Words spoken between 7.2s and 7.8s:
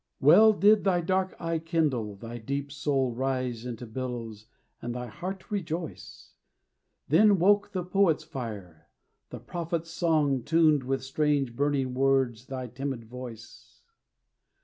woke